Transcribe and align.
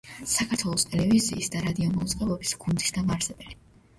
საქართველოს 0.29 0.85
ტელევიზიის 0.93 1.49
და 1.55 1.61
რადიომაუწყებლობის 1.65 2.57
გუნდის 2.65 2.95
დამაარსებელი. 2.97 3.57